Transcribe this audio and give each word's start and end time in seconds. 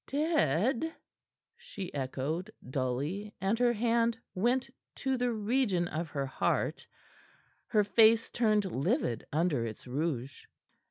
"Dead?" 0.07 0.95
she 1.55 1.93
echoed 1.93 2.49
dully, 2.67 3.35
and 3.39 3.59
her 3.59 3.73
hand 3.73 4.17
went 4.33 4.67
to 4.95 5.15
the 5.15 5.31
region 5.31 5.87
of 5.87 6.09
her 6.09 6.25
heart, 6.25 6.87
her 7.67 7.83
face 7.83 8.27
turned 8.31 8.65
livid 8.65 9.27
under 9.31 9.63
its 9.63 9.85
rouge. 9.85 10.47